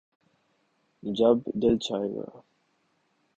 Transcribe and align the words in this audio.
جب 1.03 1.37
دل 1.61 1.75
چاھے 1.77 2.09
گا 2.15 2.27